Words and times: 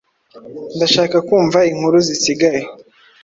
Ndashaka 0.75 1.17
kumva 1.27 1.59
inkuru 1.71 1.97
zisigaye. 2.07 2.61